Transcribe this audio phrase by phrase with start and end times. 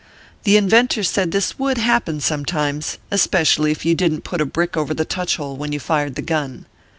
[0.45, 4.47] The inventor said this would happen some times, especially if you didn t put a
[4.47, 6.65] brick over the touch hole when you fired the gun.